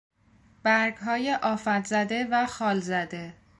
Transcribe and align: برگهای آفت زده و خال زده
برگهای 0.63 1.33
آفت 1.41 1.85
زده 1.85 2.27
و 2.31 2.45
خال 2.45 2.79
زده 2.79 3.33